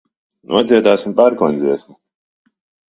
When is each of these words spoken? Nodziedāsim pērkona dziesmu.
Nodziedāsim 0.53 1.15
pērkona 1.21 1.63
dziesmu. 1.63 1.99